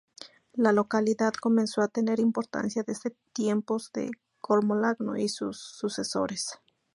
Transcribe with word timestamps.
La 0.53 0.71
localidad 0.71 1.31
comenzó 1.35 1.83
a 1.83 1.87
tener 1.87 2.19
importancia 2.19 2.81
desde 2.81 3.11
tiempos 3.33 3.91
de 3.93 4.09
Carlomagno 4.41 5.15
y 5.15 5.29
sus 5.29 5.59
sucesores. 5.59 6.57